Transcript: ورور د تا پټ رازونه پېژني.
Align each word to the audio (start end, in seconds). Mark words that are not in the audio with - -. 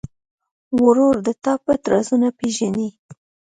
ورور 0.83 1.15
د 1.25 1.27
تا 1.43 1.53
پټ 1.63 1.81
رازونه 1.91 2.29
پېژني. 2.39 2.89